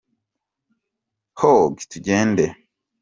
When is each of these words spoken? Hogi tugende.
Hogi 1.39 1.85
tugende. 1.91 2.45